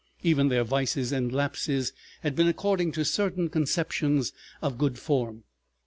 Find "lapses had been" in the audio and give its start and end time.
1.31-2.47